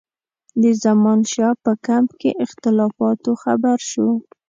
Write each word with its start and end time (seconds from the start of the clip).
د 0.61 0.63
زمانشاه 0.83 1.53
په 1.63 1.71
کمپ 1.87 2.09
کې 2.21 2.31
اختلافاتو 2.45 3.31
خبر 3.43 3.77
شو. 3.89 4.09